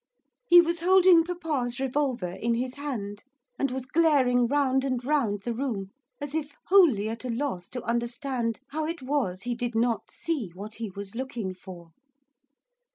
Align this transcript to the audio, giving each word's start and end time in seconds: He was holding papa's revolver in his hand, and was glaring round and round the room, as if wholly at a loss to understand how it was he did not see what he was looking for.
He 0.47 0.61
was 0.61 0.79
holding 0.79 1.23
papa's 1.23 1.79
revolver 1.79 2.31
in 2.31 2.55
his 2.55 2.73
hand, 2.73 3.23
and 3.59 3.69
was 3.69 3.85
glaring 3.85 4.47
round 4.47 4.83
and 4.83 5.05
round 5.05 5.41
the 5.43 5.53
room, 5.53 5.91
as 6.19 6.33
if 6.33 6.55
wholly 6.69 7.07
at 7.07 7.23
a 7.23 7.29
loss 7.29 7.67
to 7.67 7.83
understand 7.83 8.59
how 8.69 8.87
it 8.87 9.03
was 9.03 9.43
he 9.43 9.53
did 9.53 9.75
not 9.75 10.09
see 10.09 10.49
what 10.55 10.73
he 10.81 10.89
was 10.89 11.13
looking 11.13 11.53
for. 11.53 11.91